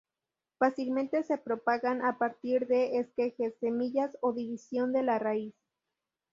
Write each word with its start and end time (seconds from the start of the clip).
Fácilmente 0.57 1.21
se 1.21 1.37
propagan 1.37 2.01
a 2.03 2.17
partir 2.17 2.65
de 2.65 2.97
esquejes, 2.97 3.53
semillas 3.59 4.17
o 4.21 4.33
división 4.33 4.93
de 4.93 5.03
la 5.03 5.19
raíz. 5.19 5.53